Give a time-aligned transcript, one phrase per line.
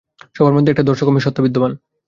[0.35, 1.71] সবার মধ্যেই একটা ধর্ষকামী সত্ত্বা বিদ্যমান।